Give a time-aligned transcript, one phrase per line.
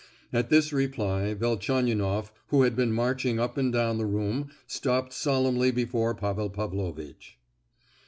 [0.33, 5.69] At this reply Velchaninoff, who had been marching up and down the room stopped solemnly
[5.69, 7.37] before Pavel Pavlovitch.